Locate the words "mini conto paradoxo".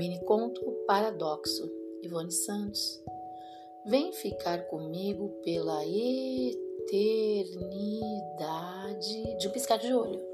0.00-1.70